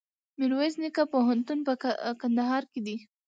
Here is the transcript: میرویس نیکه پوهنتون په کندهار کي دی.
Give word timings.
میرویس 0.37 0.73
نیکه 0.81 1.03
پوهنتون 1.11 1.59
په 1.67 1.73
کندهار 2.21 2.63
کي 2.71 2.79
دی. 2.85 2.95